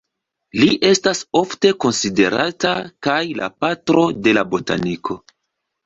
[0.61, 2.73] Li estas ofte konsiderata
[3.09, 5.25] kaj la "patro de la botaniko".